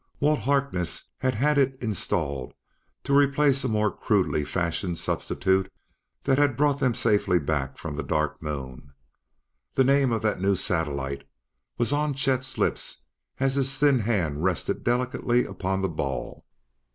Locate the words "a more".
3.63-3.95